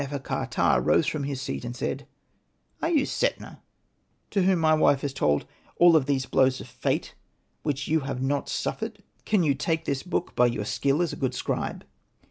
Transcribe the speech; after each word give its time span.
nefer.ka.ptah 0.01 0.79
rose 0.83 1.05
from 1.05 1.25
his 1.25 1.39
seat 1.39 1.63
and 1.63 1.75
said,'' 1.75 2.07
Are 2.81 2.89
you 2.89 3.05
Setna, 3.05 3.59
to 4.31 4.41
whom 4.41 4.45
SETNA 4.45 4.45
DEMANDING 4.45 4.45
THE 4.45 4.51
ROLL, 4.55 4.57
my 4.57 4.73
wife 4.81 5.01
has 5.01 5.13
told 5.13 5.43
of 5.43 5.47
all 5.77 5.99
these 5.99 6.25
blows 6.25 6.59
of 6.59 6.67
fate, 6.67 7.13
which 7.61 7.87
you 7.87 7.99
have 7.99 8.19
not 8.19 8.49
suffered? 8.49 9.03
Can 9.25 9.43
you 9.43 9.53
take 9.53 9.85
this 9.85 10.01
book 10.01 10.35
by 10.35 10.47
your 10.47 10.65
skill 10.65 11.03
as 11.03 11.13
a 11.13 11.17
good 11.17 11.35
scribe? 11.35 11.85